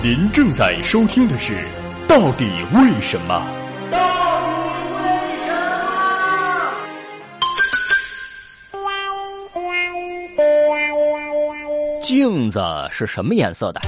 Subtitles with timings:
[0.00, 1.54] 您正在收听的是
[2.06, 3.34] 《到底为什么》。
[3.90, 5.52] 到底为什
[11.98, 12.00] 么？
[12.04, 12.60] 镜子
[12.92, 13.80] 是什么颜色的？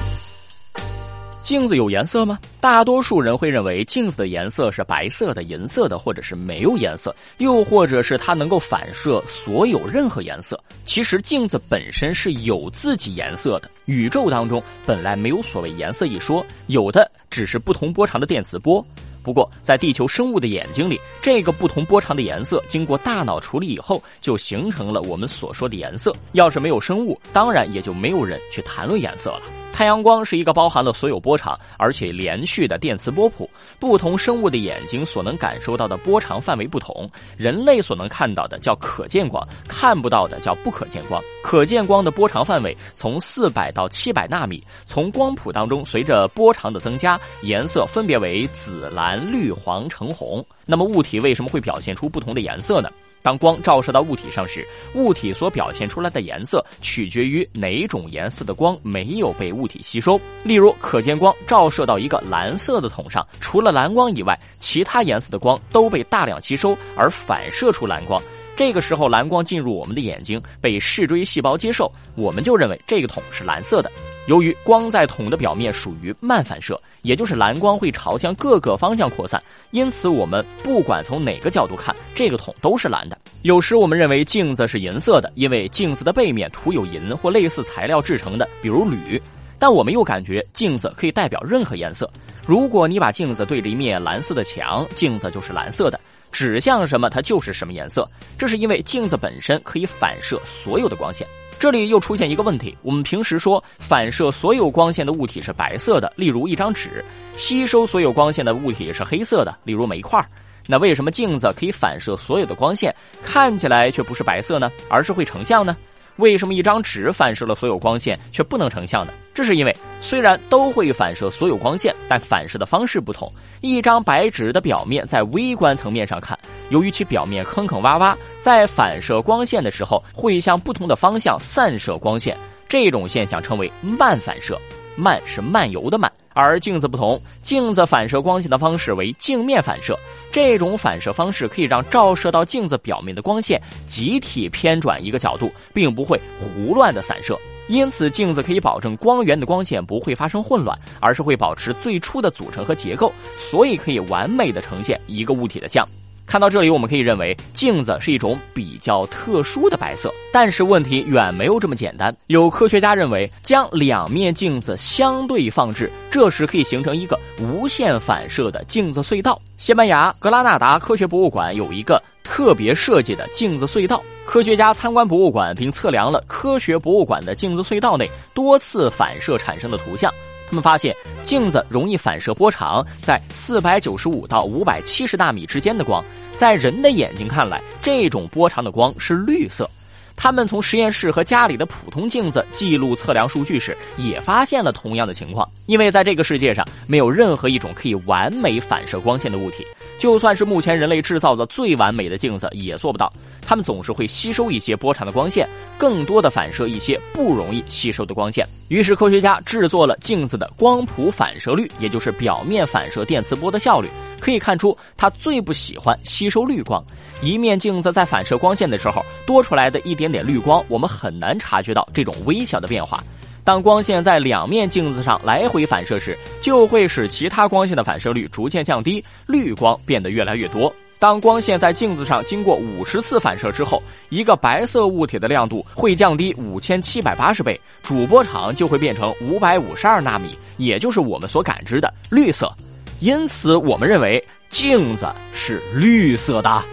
[1.43, 2.39] 镜子有颜色吗？
[2.59, 10.61] 大多数人会认为镜子的颜色是白色的、银色的，或者是没有颜色，又或者是它能够反射所有任何颜色。
[10.85, 13.69] 其实镜子本身是有自己颜色的。
[13.85, 18.85] 宇宙当中本来没有所谓颜色一说，有的只是不同波长的电磁波。
[19.23, 26.13] 不过，在地球生物的眼睛里，这个不同波长的颜色经过大脑处理以后，就形成了我们所说的颜色。
[26.33, 29.41] 要是没有生物，当然也就没有人去谈论颜色了。
[29.73, 37.09] 太阳光是一个包含了所有波长而且连续的电磁波谱，不同生物的眼睛所能感受到的波长范围不同。
[37.37, 41.23] 人类所能看到的叫可见光，看不到的叫不可见光。
[41.41, 50.45] 可见光的波长范围从四百到七百纳米，从光谱当中随着波长的增加，颜色分别为紫、蓝、蓝绿、黄、橙、红。
[50.65, 52.89] 那么物体为什么会表现出不同的颜色呢？
[53.21, 60.17] 当光照射到物体上时，物体所表现出来的颜色取决于哪种颜色的光没有被物体吸收。
[60.43, 68.19] 例如，可见光照射到一个蓝色的桶上，除了蓝光以外，其他颜色的光都被大量吸收而反射出蓝光。
[68.55, 73.91] 这个时候，蓝光进入我们的眼睛，被视锥细胞接受，我们就认为这个桶是蓝色的。
[74.27, 79.41] 由于光在桶的表面属于慢反射，也就是蓝光会朝向各个方向扩散，
[79.71, 83.17] 因此我们不管从哪个角度看，这个桶都是蓝的。
[83.41, 89.21] 有时我们认为镜子是银色的，因为镜子的背面涂有银或类似材料制成的，比如铝。
[89.57, 92.09] 但我们又感觉镜子可以代表任何颜色。
[92.47, 95.99] 如果你把镜子对着一面蓝色的墙，镜子就是蓝色的，
[96.31, 98.07] 指向什么它就是什么颜色。
[98.37, 101.27] 这是因为镜子本身可以反射所有的光线。
[101.61, 106.89] 这里又出现一个问题：我们平时说反射所有光线的物体是白色的，例如一张纸；
[107.37, 110.19] 吸收所有光线的物体是黑色的，例如煤块。
[110.65, 112.91] 那为什么镜子可以反射所有的光线，
[113.23, 114.71] 看起来却不是白色呢？
[114.89, 115.77] 而是会成像呢？
[116.21, 119.11] 为什么一张纸反射了所有光线却不能成像呢？
[119.33, 123.29] 这是因为虽然都会反射所有光线，但反射的方式不同。
[123.59, 126.37] 一张白纸的表面在微观层面上看，
[126.69, 132.37] 由于其表面坑坑洼洼，在反射光线的时候会向不同的方向散射光线，
[132.69, 134.55] 这种现象称为慢反射。
[134.95, 136.11] 慢是漫游的慢。
[136.33, 139.97] 而镜子不同，镜子反射光线的方式为镜面反射。
[140.31, 147.37] 这种反射方式可以让照射到镜子表面的光线集体偏转一个角度，并不会胡乱的散射。
[147.67, 155.87] 因此，镜子可以保证光源的光线不会发生混乱，而是会保持最初的组成和结构，所以可以完美的呈现一个物体的像。
[156.31, 162.15] 看到这里，我们可以认为镜子是一种比较特殊的白色，但是问题远没有这么简单。
[162.27, 169.37] 有科学家认为，将两面镜子相对放置，这时可以形成一个无限反射的镜子隧道。
[169.57, 180.09] 西班牙格拉纳达科学博物馆有一个特别设计的镜子隧道，科学家参观博物馆并测量了科学博物馆的镜子隧道内多次反射产生的图像。
[180.47, 180.93] 他们发现，
[181.23, 186.03] 镜子容易反射波长在四百九十五到五百七十纳米之间的光，
[186.35, 189.69] 在人的眼睛看来，这种波长的光是绿色。
[190.15, 195.47] 他们从实验室和家里的普通镜子记录测量数据时，也发现了同样的情况。
[195.65, 199.65] 因为在这个世界上，没有任何一种可以完美反射光线的物体，
[199.97, 203.11] 就算是目前人类制造的最完美的镜子也做不到。
[203.51, 205.45] 它们总是会吸收一些波长的光线，
[205.77, 208.47] 更多的反射一些不容易吸收的光线。
[208.69, 213.89] 于是科学家制作了镜子的光谱反射率，也就是表面反射电磁波的效率。
[214.21, 216.81] 可以看出，它最不喜欢吸收绿光。
[217.21, 223.03] 一面镜子在反射光线的时候，多出来的一点点绿光，我们很难察觉到这种微小的变化。
[223.43, 230.73] 当光线在两面镜子上来回反射时，就会使其他光线的反射率逐渐降低，绿光变得越来越多。
[231.01, 242.53] 当光线在镜子上经过五十次反射之后，一个白色物体的亮度会降低五千七百八十倍，主波长就会变成五百五十二纳米，也就是我们所感知的绿色。
[242.99, 246.63] 因此，我们认为镜子是绿色的。